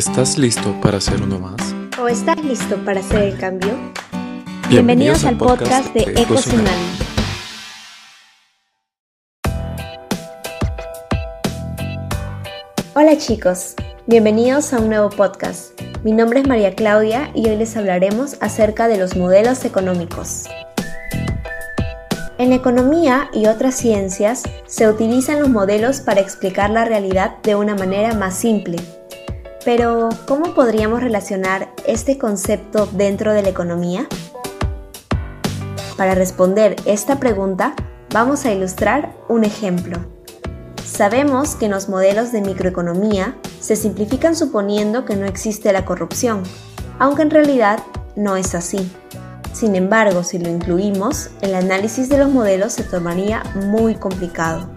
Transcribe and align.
¿Estás 0.00 0.38
listo 0.38 0.74
para 0.80 0.96
hacer 0.96 1.20
uno 1.20 1.38
más? 1.38 1.74
¿O 2.00 2.08
estás 2.08 2.42
listo 2.42 2.82
para 2.86 3.00
hacer 3.00 3.20
el 3.20 3.38
cambio? 3.38 3.76
Bienvenidos, 4.70 5.26
al 5.26 5.36
podcast, 5.36 5.92
de 5.92 6.04
Ecotsunami. 6.18 6.70
Hola 12.94 13.18
chicos, 13.18 13.74
bienvenidos 14.06 14.72
a 14.72 14.78
un 14.78 14.88
nuevo 14.88 15.10
podcast. 15.10 15.78
Mi 16.02 16.12
nombre 16.12 16.40
es 16.40 16.48
María 16.48 16.74
Claudia 16.74 17.30
y 17.34 17.50
hoy 17.50 17.56
les 17.56 17.76
hablaremos 17.76 18.38
acerca 18.40 18.88
de 18.88 18.96
los 18.96 19.18
modelos 19.18 19.66
económicos. 19.66 20.46
En 22.38 22.54
economía 22.54 23.28
y 23.34 23.48
otras 23.48 23.74
ciencias 23.74 24.44
se 24.66 24.88
utilizan 24.88 25.40
los 25.40 25.50
modelos 25.50 26.00
para 26.00 26.22
explicar 26.22 26.70
la 26.70 26.86
realidad 26.86 27.36
de 27.42 27.54
una 27.54 27.74
manera 27.74 28.14
más 28.14 28.34
simple. 28.34 28.78
Pero, 29.64 30.08
¿cómo 30.26 30.54
podríamos 30.54 31.02
relacionar 31.02 31.68
este 31.86 32.16
concepto 32.16 32.86
dentro 32.86 33.34
de 33.34 33.42
la 33.42 33.50
economía? 33.50 34.08
Para 35.98 36.14
responder 36.14 36.76
esta 36.86 37.20
pregunta, 37.20 37.74
vamos 38.10 38.46
a 38.46 38.52
ilustrar 38.52 39.14
un 39.28 39.44
ejemplo. 39.44 39.98
Sabemos 40.82 41.56
que 41.56 41.66
en 41.66 41.72
los 41.72 41.90
modelos 41.90 42.32
de 42.32 42.40
microeconomía 42.40 43.36
se 43.60 43.76
simplifican 43.76 44.34
suponiendo 44.34 45.04
que 45.04 45.16
no 45.16 45.26
existe 45.26 45.72
la 45.74 45.84
corrupción, 45.84 46.42
aunque 46.98 47.22
en 47.22 47.30
realidad 47.30 47.80
no 48.16 48.36
es 48.36 48.54
así. 48.54 48.90
Sin 49.52 49.76
embargo, 49.76 50.24
si 50.24 50.38
lo 50.38 50.48
incluimos, 50.48 51.28
el 51.42 51.54
análisis 51.54 52.08
de 52.08 52.16
los 52.16 52.30
modelos 52.30 52.72
se 52.72 52.84
tornaría 52.84 53.42
muy 53.66 53.94
complicado. 53.94 54.70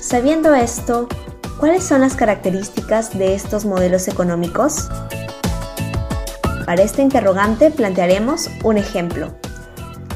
Sabiendo 0.00 0.52
esto, 0.54 1.08
¿cuáles 1.58 1.84
son 1.84 2.00
las 2.00 2.14
características 2.14 3.16
de 3.18 3.34
estos 3.34 3.64
modelos 3.64 4.08
económicos? 4.08 4.88
Para 6.64 6.82
este 6.82 7.02
interrogante 7.02 7.70
plantearemos 7.70 8.50
un 8.64 8.76
ejemplo. 8.76 9.34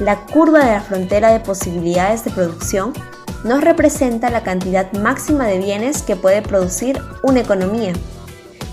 La 0.00 0.26
curva 0.26 0.64
de 0.64 0.72
la 0.72 0.80
frontera 0.80 1.32
de 1.32 1.40
posibilidades 1.40 2.24
de 2.24 2.30
producción 2.30 2.92
nos 3.44 3.62
representa 3.62 4.30
la 4.30 4.42
cantidad 4.42 4.92
máxima 4.92 5.46
de 5.46 5.58
bienes 5.58 6.02
que 6.02 6.16
puede 6.16 6.42
producir 6.42 7.00
una 7.22 7.40
economía. 7.40 7.92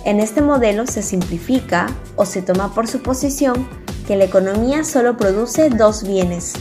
En 0.05 0.19
este 0.19 0.41
modelo 0.41 0.87
se 0.87 1.03
simplifica 1.03 1.87
o 2.15 2.25
se 2.25 2.41
toma 2.41 2.73
por 2.73 2.87
suposición 2.87 3.67
que 4.07 4.15
la 4.15 4.23
economía 4.23 4.83
solo 4.83 5.17
produce 5.17 5.69
dos 5.69 6.03
bienes, 6.03 6.53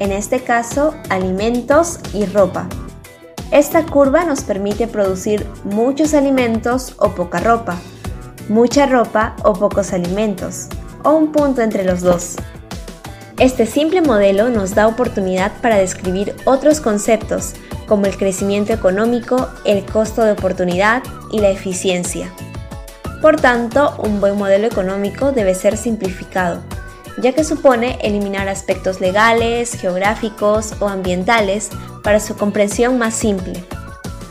en 0.00 0.12
este 0.12 0.42
caso 0.42 0.94
alimentos 1.08 2.00
y 2.12 2.26
ropa. 2.26 2.68
Esta 3.52 3.84
curva 3.84 4.24
nos 4.24 4.42
permite 4.42 4.86
producir 4.86 5.44
muchos 5.64 6.14
alimentos 6.14 6.94
o 6.98 7.10
poca 7.10 7.40
ropa, 7.40 7.76
mucha 8.48 8.86
ropa 8.86 9.34
o 9.42 9.54
pocos 9.54 9.92
alimentos, 9.92 10.68
o 11.02 11.10
un 11.10 11.32
punto 11.32 11.60
entre 11.60 11.82
los 11.82 12.00
dos. 12.00 12.36
Este 13.38 13.66
simple 13.66 14.02
modelo 14.02 14.50
nos 14.50 14.76
da 14.76 14.86
oportunidad 14.86 15.50
para 15.60 15.78
describir 15.78 16.36
otros 16.44 16.80
conceptos 16.80 17.54
como 17.88 18.06
el 18.06 18.16
crecimiento 18.16 18.72
económico, 18.72 19.48
el 19.64 19.84
costo 19.84 20.22
de 20.22 20.32
oportunidad 20.32 21.02
y 21.32 21.40
la 21.40 21.50
eficiencia. 21.50 22.32
Por 23.20 23.40
tanto, 23.40 23.96
un 23.98 24.20
buen 24.20 24.38
modelo 24.38 24.68
económico 24.68 25.32
debe 25.32 25.56
ser 25.56 25.76
simplificado, 25.76 26.62
ya 27.18 27.32
que 27.32 27.44
supone 27.44 27.98
eliminar 28.02 28.48
aspectos 28.48 29.00
legales, 29.00 29.74
geográficos 29.74 30.74
o 30.80 30.88
ambientales 30.88 31.70
para 32.02 32.20
su 32.20 32.36
comprensión 32.36 32.98
más 32.98 33.14
simple. 33.14 33.64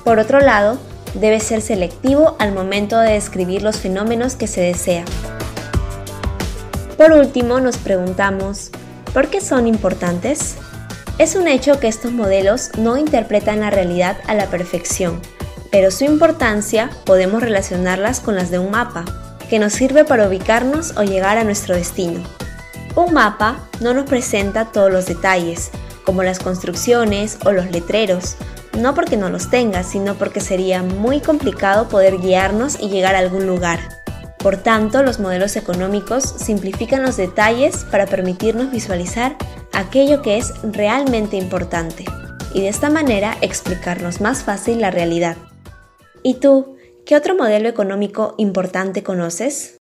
Por 0.03 0.19
otro 0.19 0.39
lado, 0.39 0.77
debe 1.13 1.39
ser 1.39 1.61
selectivo 1.61 2.35
al 2.39 2.53
momento 2.53 2.99
de 2.99 3.13
describir 3.13 3.61
los 3.61 3.77
fenómenos 3.77 4.35
que 4.35 4.47
se 4.47 4.61
desea. 4.61 5.05
Por 6.97 7.11
último, 7.13 7.59
nos 7.59 7.77
preguntamos, 7.77 8.71
¿por 9.13 9.27
qué 9.27 9.41
son 9.41 9.67
importantes? 9.67 10.55
Es 11.17 11.35
un 11.35 11.47
hecho 11.47 11.79
que 11.79 11.87
estos 11.87 12.11
modelos 12.11 12.71
no 12.77 12.97
interpretan 12.97 13.61
la 13.61 13.69
realidad 13.69 14.17
a 14.27 14.33
la 14.33 14.47
perfección, 14.47 15.21
pero 15.71 15.91
su 15.91 16.05
importancia 16.05 16.89
podemos 17.05 17.41
relacionarlas 17.41 18.19
con 18.19 18.35
las 18.35 18.51
de 18.51 18.59
un 18.59 18.71
mapa, 18.71 19.05
que 19.49 19.59
nos 19.59 19.73
sirve 19.73 20.05
para 20.05 20.27
ubicarnos 20.27 20.95
o 20.97 21.03
llegar 21.03 21.37
a 21.37 21.43
nuestro 21.43 21.75
destino. 21.75 22.21
Un 22.99 23.13
mapa 23.13 23.69
no 23.79 23.93
nos 23.93 24.09
presenta 24.09 24.65
todos 24.65 24.91
los 24.91 25.05
detalles, 25.05 25.71
como 26.03 26.21
las 26.21 26.39
construcciones 26.39 27.39
o 27.45 27.53
los 27.53 27.71
letreros, 27.71 28.35
no 28.77 28.93
porque 28.93 29.15
no 29.15 29.29
los 29.29 29.49
tenga, 29.49 29.83
sino 29.83 30.15
porque 30.15 30.41
sería 30.41 30.83
muy 30.83 31.21
complicado 31.21 31.87
poder 31.87 32.17
guiarnos 32.17 32.77
y 32.77 32.89
llegar 32.89 33.15
a 33.15 33.19
algún 33.19 33.47
lugar. 33.47 33.79
Por 34.37 34.57
tanto, 34.57 35.01
los 35.01 35.17
modelos 35.17 35.55
económicos 35.55 36.25
simplifican 36.25 37.01
los 37.01 37.15
detalles 37.15 37.85
para 37.85 38.05
permitirnos 38.05 38.69
visualizar 38.69 39.37
aquello 39.71 40.21
que 40.21 40.37
es 40.37 40.51
realmente 40.61 41.37
importante 41.37 42.03
y 42.53 42.63
de 42.63 42.67
esta 42.67 42.89
manera 42.89 43.37
explicarnos 43.39 44.19
más 44.19 44.43
fácil 44.43 44.81
la 44.81 44.91
realidad. 44.91 45.37
¿Y 46.21 46.41
tú, 46.41 46.75
qué 47.05 47.15
otro 47.15 47.33
modelo 47.33 47.69
económico 47.69 48.35
importante 48.37 49.03
conoces? 49.03 49.78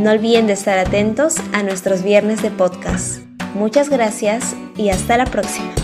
No 0.00 0.12
olviden 0.12 0.46
de 0.46 0.54
estar 0.54 0.78
atentos 0.78 1.34
a 1.52 1.62
nuestros 1.62 2.02
viernes 2.02 2.40
de 2.40 2.50
podcast. 2.50 3.20
Muchas 3.54 3.90
gracias 3.90 4.56
y 4.74 4.88
hasta 4.88 5.18
la 5.18 5.26
próxima. 5.26 5.74